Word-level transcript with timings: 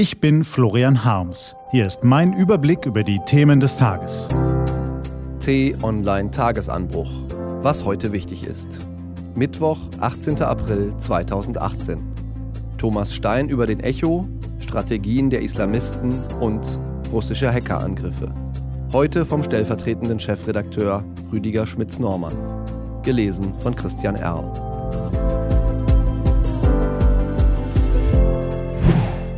Ich 0.00 0.18
bin 0.18 0.44
Florian 0.44 1.04
Harms. 1.04 1.54
Hier 1.72 1.86
ist 1.86 2.04
mein 2.04 2.32
Überblick 2.32 2.86
über 2.86 3.04
die 3.04 3.20
Themen 3.26 3.60
des 3.60 3.76
Tages. 3.76 4.28
T-Online 5.40 6.30
Tagesanbruch. 6.30 7.10
Was 7.60 7.84
heute 7.84 8.10
wichtig 8.10 8.46
ist. 8.46 8.78
Mittwoch, 9.34 9.78
18. 10.00 10.40
April 10.40 10.94
2018. 10.96 11.98
Thomas 12.78 13.14
Stein 13.14 13.50
über 13.50 13.66
den 13.66 13.80
Echo, 13.80 14.26
Strategien 14.58 15.28
der 15.28 15.42
Islamisten 15.42 16.18
und 16.40 16.66
russische 17.12 17.52
Hackerangriffe. 17.52 18.32
Heute 18.94 19.26
vom 19.26 19.42
stellvertretenden 19.42 20.18
Chefredakteur 20.18 21.04
Rüdiger 21.30 21.66
Schmitz-Normann. 21.66 22.32
Gelesen 23.02 23.52
von 23.58 23.76
Christian 23.76 24.16
Erl. 24.16 24.69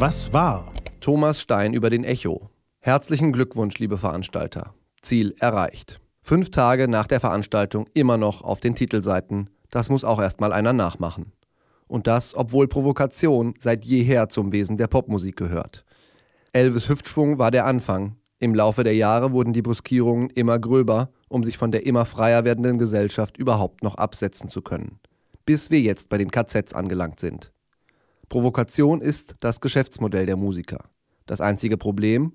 Was 0.00 0.32
war? 0.32 0.72
Thomas 1.00 1.40
Stein 1.40 1.74
über 1.74 1.90
den 1.90 2.04
Echo. 2.04 2.50
Herzlichen 2.78 3.32
Glückwunsch, 3.32 3.80
liebe 3.80 3.98
Veranstalter. 3.98 4.72
Ziel 5.02 5.34
erreicht. 5.40 6.00
Fünf 6.22 6.50
Tage 6.50 6.86
nach 6.86 7.08
der 7.08 7.18
Veranstaltung 7.18 7.88
immer 7.94 8.16
noch 8.16 8.42
auf 8.42 8.60
den 8.60 8.76
Titelseiten. 8.76 9.50
Das 9.70 9.90
muss 9.90 10.04
auch 10.04 10.20
erstmal 10.20 10.52
einer 10.52 10.72
nachmachen. 10.72 11.32
Und 11.88 12.06
das, 12.06 12.36
obwohl 12.36 12.68
Provokation 12.68 13.54
seit 13.58 13.84
jeher 13.84 14.28
zum 14.28 14.52
Wesen 14.52 14.76
der 14.76 14.86
Popmusik 14.86 15.34
gehört. 15.34 15.84
Elvis 16.52 16.88
Hüftschwung 16.88 17.38
war 17.38 17.50
der 17.50 17.66
Anfang. 17.66 18.14
Im 18.38 18.54
Laufe 18.54 18.84
der 18.84 18.94
Jahre 18.94 19.32
wurden 19.32 19.52
die 19.52 19.62
Bruskierungen 19.62 20.30
immer 20.30 20.60
gröber, 20.60 21.10
um 21.28 21.42
sich 21.42 21.58
von 21.58 21.72
der 21.72 21.86
immer 21.86 22.04
freier 22.04 22.44
werdenden 22.44 22.78
Gesellschaft 22.78 23.36
überhaupt 23.36 23.82
noch 23.82 23.96
absetzen 23.96 24.48
zu 24.48 24.62
können. 24.62 25.00
Bis 25.44 25.72
wir 25.72 25.80
jetzt 25.80 26.08
bei 26.08 26.18
den 26.18 26.30
KZs 26.30 26.72
angelangt 26.72 27.18
sind. 27.18 27.50
Provokation 28.28 29.00
ist 29.00 29.36
das 29.40 29.60
Geschäftsmodell 29.60 30.26
der 30.26 30.36
Musiker. 30.36 30.84
Das 31.24 31.40
einzige 31.40 31.78
Problem, 31.78 32.34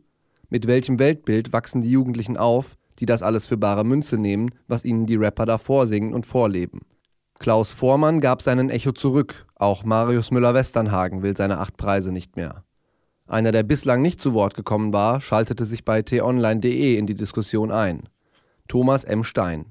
mit 0.50 0.66
welchem 0.66 0.98
Weltbild 0.98 1.54
wachsen 1.54 1.82
die 1.82 1.92
Jugendlichen 1.92 2.36
auf, 2.36 2.78
die 3.00 3.06
das 3.06 3.22
alles 3.22 3.46
für 3.46 3.58
bare 3.58 3.84
Münze 3.84 4.18
nehmen, 4.18 4.50
was 4.68 4.86
ihnen 4.86 5.06
die 5.06 5.16
Rapper 5.16 5.46
da 5.46 5.58
vorsingen 5.58 6.14
und 6.14 6.26
vorleben. 6.26 6.82
Klaus 7.38 7.74
Vormann 7.74 8.22
gab 8.22 8.42
seinen 8.42 8.70
Echo 8.70 8.92
zurück, 8.92 9.46
auch 9.56 9.84
Marius 9.84 10.32
Müller-Westernhagen 10.32 11.22
will 11.22 11.36
seine 11.38 11.60
acht 11.60 11.78
Preise 11.78 12.12
nicht 12.12 12.38
mehr. 12.38 12.64
Einer, 13.28 13.52
der 13.52 13.64
bislang 13.64 14.02
nicht 14.02 14.20
zu 14.20 14.34
Wort 14.34 14.56
gekommen 14.56 14.94
war, 14.94 15.22
schaltete 15.22 15.66
sich 15.66 15.86
bei 15.86 16.02
t-online.de 16.02 16.98
in 16.98 17.06
die 17.06 17.16
Diskussion 17.16 17.72
ein. 17.72 18.10
Thomas 18.68 19.04
M. 19.04 19.24
Stein. 19.24 19.66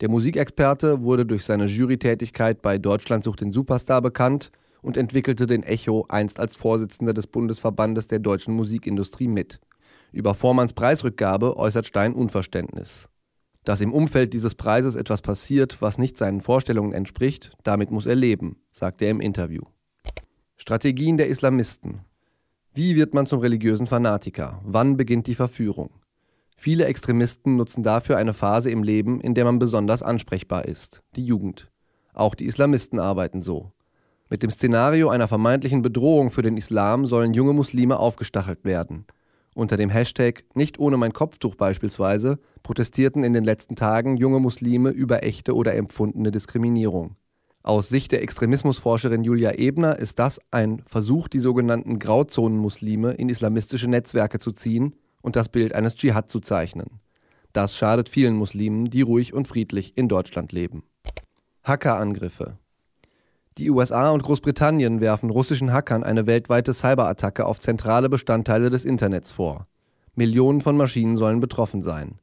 Der 0.00 0.10
Musikexperte 0.10 1.02
wurde 1.02 1.26
durch 1.26 1.44
seine 1.44 1.66
Jurytätigkeit 1.66 2.62
bei 2.62 2.78
Deutschland 2.78 3.24
sucht 3.24 3.40
den 3.40 3.52
Superstar 3.52 4.02
bekannt 4.02 4.50
und 4.82 4.96
entwickelte 4.96 5.46
den 5.46 5.62
Echo 5.62 6.06
einst 6.08 6.40
als 6.40 6.56
Vorsitzender 6.56 7.14
des 7.14 7.26
Bundesverbandes 7.26 8.06
der 8.06 8.18
deutschen 8.18 8.54
Musikindustrie 8.54 9.28
mit. 9.28 9.60
Über 10.12 10.34
Vormanns 10.34 10.72
Preisrückgabe 10.72 11.56
äußert 11.56 11.86
Stein 11.86 12.14
Unverständnis. 12.14 13.08
Dass 13.64 13.80
im 13.80 13.92
Umfeld 13.92 14.32
dieses 14.32 14.54
Preises 14.54 14.94
etwas 14.94 15.22
passiert, 15.22 15.82
was 15.82 15.98
nicht 15.98 16.16
seinen 16.16 16.40
Vorstellungen 16.40 16.92
entspricht, 16.92 17.52
damit 17.64 17.90
muss 17.90 18.06
er 18.06 18.14
leben, 18.14 18.56
sagt 18.70 19.02
er 19.02 19.10
im 19.10 19.20
Interview. 19.20 19.62
Strategien 20.56 21.16
der 21.16 21.26
Islamisten. 21.26 22.00
Wie 22.72 22.94
wird 22.94 23.12
man 23.12 23.26
zum 23.26 23.40
religiösen 23.40 23.86
Fanatiker? 23.86 24.60
Wann 24.64 24.96
beginnt 24.96 25.26
die 25.26 25.34
Verführung? 25.34 25.90
Viele 26.56 26.86
Extremisten 26.86 27.56
nutzen 27.56 27.82
dafür 27.82 28.16
eine 28.16 28.32
Phase 28.32 28.70
im 28.70 28.82
Leben, 28.82 29.20
in 29.20 29.34
der 29.34 29.44
man 29.44 29.58
besonders 29.58 30.02
ansprechbar 30.02 30.64
ist, 30.64 31.02
die 31.14 31.24
Jugend. 31.24 31.70
Auch 32.14 32.34
die 32.34 32.46
Islamisten 32.46 32.98
arbeiten 32.98 33.42
so. 33.42 33.68
Mit 34.28 34.42
dem 34.42 34.50
Szenario 34.50 35.08
einer 35.08 35.28
vermeintlichen 35.28 35.82
Bedrohung 35.82 36.32
für 36.32 36.42
den 36.42 36.56
Islam 36.56 37.06
sollen 37.06 37.32
junge 37.32 37.52
Muslime 37.52 37.98
aufgestachelt 37.98 38.64
werden. 38.64 39.06
Unter 39.54 39.76
dem 39.76 39.88
Hashtag 39.88 40.44
Nicht 40.54 40.80
ohne 40.80 40.96
mein 40.96 41.12
Kopftuch 41.12 41.54
beispielsweise 41.54 42.40
protestierten 42.64 43.22
in 43.22 43.32
den 43.32 43.44
letzten 43.44 43.76
Tagen 43.76 44.16
junge 44.16 44.40
Muslime 44.40 44.90
über 44.90 45.22
echte 45.22 45.54
oder 45.54 45.76
empfundene 45.76 46.32
Diskriminierung. 46.32 47.14
Aus 47.62 47.88
Sicht 47.88 48.10
der 48.10 48.22
Extremismusforscherin 48.22 49.22
Julia 49.22 49.52
Ebner 49.52 49.98
ist 49.98 50.18
das 50.18 50.40
ein 50.50 50.82
Versuch, 50.86 51.28
die 51.28 51.38
sogenannten 51.38 52.00
Grauzonen-Muslime 52.00 53.12
in 53.12 53.28
islamistische 53.28 53.88
Netzwerke 53.88 54.40
zu 54.40 54.50
ziehen 54.50 54.96
und 55.22 55.36
das 55.36 55.48
Bild 55.48 55.72
eines 55.72 55.94
Dschihad 55.94 56.30
zu 56.30 56.40
zeichnen. 56.40 57.00
Das 57.52 57.76
schadet 57.76 58.08
vielen 58.08 58.34
Muslimen, 58.34 58.90
die 58.90 59.02
ruhig 59.02 59.32
und 59.32 59.46
friedlich 59.46 59.96
in 59.96 60.08
Deutschland 60.08 60.50
leben. 60.50 60.82
Hackerangriffe 61.62 62.58
die 63.58 63.70
USA 63.70 64.10
und 64.10 64.22
Großbritannien 64.22 65.00
werfen 65.00 65.30
russischen 65.30 65.72
Hackern 65.72 66.04
eine 66.04 66.26
weltweite 66.26 66.74
Cyberattacke 66.74 67.46
auf 67.46 67.58
zentrale 67.58 68.10
Bestandteile 68.10 68.68
des 68.68 68.84
Internets 68.84 69.32
vor. 69.32 69.62
Millionen 70.14 70.60
von 70.60 70.76
Maschinen 70.76 71.16
sollen 71.16 71.40
betroffen 71.40 71.82
sein. 71.82 72.18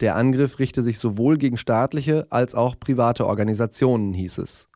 Der 0.00 0.16
Angriff 0.16 0.58
richte 0.58 0.82
sich 0.82 0.98
sowohl 0.98 1.36
gegen 1.36 1.58
staatliche 1.58 2.26
als 2.30 2.54
auch 2.54 2.80
private 2.80 3.26
Organisationen, 3.26 4.14
hieß 4.14 4.38
es. 4.38 4.68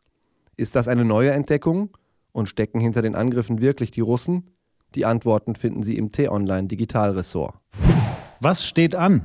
Ist 0.57 0.75
das 0.75 0.87
eine 0.87 1.05
neue 1.05 1.31
Entdeckung? 1.31 1.89
Und 2.31 2.47
stecken 2.47 2.79
hinter 2.79 3.01
den 3.01 3.15
Angriffen 3.15 3.59
wirklich 3.59 3.89
die 3.89 4.01
Russen? 4.01 4.51
Die 4.93 5.05
Antworten 5.05 5.55
finden 5.55 5.81
Sie 5.81 5.97
im 5.97 6.11
T-Online 6.11 6.67
Digitalressort. 6.67 7.55
Was 8.39 8.63
steht 8.65 8.93
an? 8.93 9.23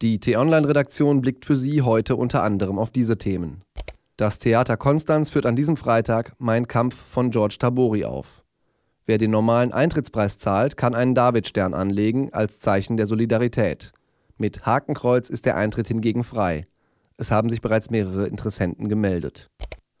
Die 0.00 0.18
T-Online-Redaktion 0.18 1.20
blickt 1.20 1.44
für 1.44 1.56
Sie 1.56 1.82
heute 1.82 2.16
unter 2.16 2.42
anderem 2.42 2.78
auf 2.78 2.90
diese 2.90 3.18
Themen. 3.18 3.60
Das 4.22 4.38
Theater 4.38 4.76
Konstanz 4.76 5.30
führt 5.30 5.46
an 5.46 5.56
diesem 5.56 5.76
Freitag 5.76 6.36
Mein 6.38 6.68
Kampf 6.68 6.94
von 6.94 7.32
George 7.32 7.56
Tabori 7.58 8.04
auf. 8.04 8.44
Wer 9.04 9.18
den 9.18 9.32
normalen 9.32 9.72
Eintrittspreis 9.72 10.38
zahlt, 10.38 10.76
kann 10.76 10.94
einen 10.94 11.16
Davidstern 11.16 11.74
anlegen 11.74 12.32
als 12.32 12.60
Zeichen 12.60 12.96
der 12.96 13.08
Solidarität. 13.08 13.90
Mit 14.36 14.64
Hakenkreuz 14.64 15.28
ist 15.28 15.44
der 15.44 15.56
Eintritt 15.56 15.88
hingegen 15.88 16.22
frei. 16.22 16.68
Es 17.16 17.32
haben 17.32 17.50
sich 17.50 17.60
bereits 17.60 17.90
mehrere 17.90 18.28
Interessenten 18.28 18.88
gemeldet. 18.88 19.50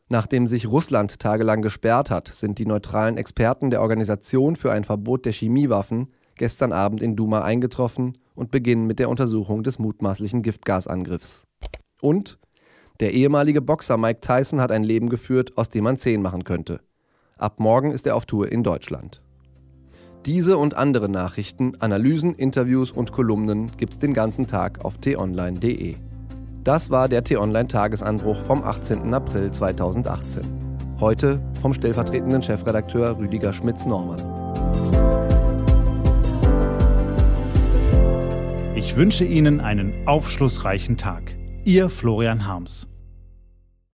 Nachdem 0.08 0.46
sich 0.46 0.68
Russland 0.68 1.18
tagelang 1.18 1.60
gesperrt 1.60 2.08
hat, 2.08 2.28
sind 2.28 2.60
die 2.60 2.66
neutralen 2.66 3.16
Experten 3.16 3.70
der 3.70 3.82
Organisation 3.82 4.54
für 4.54 4.70
ein 4.70 4.84
Verbot 4.84 5.24
der 5.24 5.32
Chemiewaffen 5.32 6.12
gestern 6.36 6.70
Abend 6.70 7.02
in 7.02 7.16
Duma 7.16 7.42
eingetroffen 7.42 8.16
und 8.36 8.52
beginnen 8.52 8.86
mit 8.86 9.00
der 9.00 9.08
Untersuchung 9.08 9.64
des 9.64 9.80
mutmaßlichen 9.80 10.42
Giftgasangriffs. 10.42 11.42
Und 12.00 12.38
der 13.02 13.14
ehemalige 13.14 13.60
Boxer 13.60 13.96
Mike 13.96 14.20
Tyson 14.20 14.60
hat 14.60 14.70
ein 14.70 14.84
Leben 14.84 15.08
geführt, 15.08 15.58
aus 15.58 15.68
dem 15.68 15.82
man 15.82 15.98
zehn 15.98 16.22
machen 16.22 16.44
könnte. 16.44 16.80
Ab 17.36 17.58
morgen 17.58 17.90
ist 17.90 18.06
er 18.06 18.14
auf 18.14 18.26
Tour 18.26 18.52
in 18.52 18.62
Deutschland. 18.62 19.20
Diese 20.24 20.56
und 20.56 20.76
andere 20.76 21.08
Nachrichten, 21.08 21.74
Analysen, 21.80 22.32
Interviews 22.32 22.92
und 22.92 23.10
Kolumnen 23.10 23.72
gibt's 23.76 23.98
den 23.98 24.14
ganzen 24.14 24.46
Tag 24.46 24.84
auf 24.84 24.98
t-online.de. 24.98 25.96
Das 26.62 26.90
war 26.90 27.08
der 27.08 27.24
T-Online 27.24 27.66
Tagesanbruch 27.66 28.40
vom 28.42 28.62
18. 28.62 29.12
April 29.12 29.50
2018. 29.50 30.42
Heute 31.00 31.42
vom 31.60 31.74
stellvertretenden 31.74 32.40
Chefredakteur 32.40 33.18
Rüdiger 33.18 33.52
Schmitz-Normann. 33.52 34.20
Ich 38.76 38.94
wünsche 38.94 39.24
Ihnen 39.24 39.58
einen 39.58 40.06
aufschlussreichen 40.06 40.96
Tag. 40.98 41.36
Ihr 41.64 41.90
Florian 41.90 42.46
Harms. 42.46 42.86